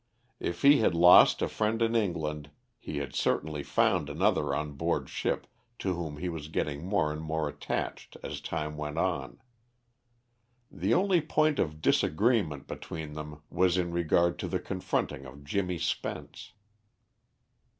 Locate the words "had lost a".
0.79-1.47